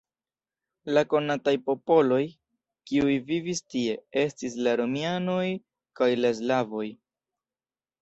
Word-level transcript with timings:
La 0.97 1.03
konataj 1.13 1.53
popoloj, 1.67 2.21
kiuj 2.93 3.19
vivis 3.29 3.63
tie, 3.75 4.01
estis 4.25 4.59
la 4.69 4.77
romianoj 4.83 5.47
kaj 6.01 6.13
la 6.27 6.37
slavoj. 6.43 6.87